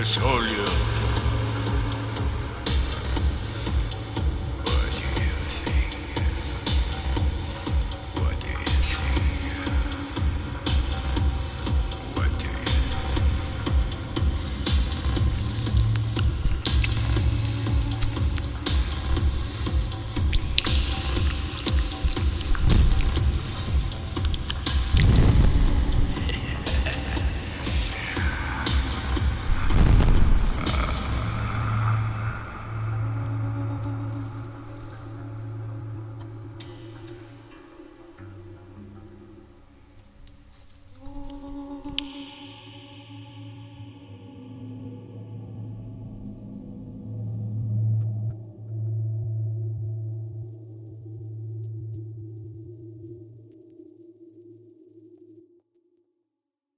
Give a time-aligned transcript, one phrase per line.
[0.00, 0.99] petróleo